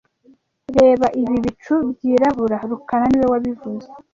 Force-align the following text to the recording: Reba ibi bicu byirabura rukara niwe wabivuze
Reba 0.77 1.07
ibi 1.21 1.35
bicu 1.43 1.75
byirabura 1.91 2.57
rukara 2.71 3.05
niwe 3.09 3.27
wabivuze 3.33 3.87